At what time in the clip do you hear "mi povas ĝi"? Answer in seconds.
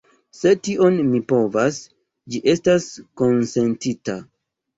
1.09-2.41